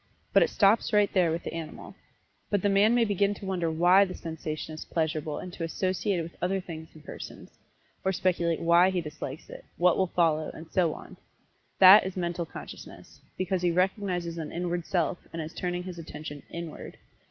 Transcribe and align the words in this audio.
But 0.33 0.41
it 0.41 0.49
stops 0.49 0.93
right 0.93 1.13
there 1.13 1.29
with 1.31 1.43
the 1.43 1.53
animal. 1.53 1.93
But 2.49 2.63
the 2.63 2.69
man 2.69 2.95
may 2.95 3.05
begin 3.05 3.35
to 3.35 3.45
wonder 3.45 3.69
why 3.69 4.03
the 4.03 4.15
sensation 4.15 4.73
is 4.73 4.83
pleasurable 4.83 5.37
and 5.37 5.53
to 5.53 5.63
associate 5.63 6.17
it 6.17 6.23
with 6.23 6.35
other 6.41 6.59
things 6.59 6.89
and 6.95 7.05
persons; 7.05 7.51
or 8.03 8.11
speculate 8.11 8.61
why 8.61 8.89
he 8.89 8.99
dislikes 8.99 9.47
it, 9.47 9.63
what 9.77 9.97
will 9.99 10.07
follow, 10.07 10.49
and 10.55 10.71
so 10.71 10.95
on 10.95 11.17
that 11.77 12.03
is 12.03 12.17
Mental 12.17 12.47
Consciousness, 12.47 13.21
because 13.37 13.61
he 13.61 13.69
recognizes 13.69 14.39
an 14.39 14.51
inward 14.51 14.87
self, 14.87 15.19
and 15.31 15.39
is 15.39 15.53
turning 15.53 15.83
his 15.83 15.99
attention 15.99 16.41
inward. 16.49 16.97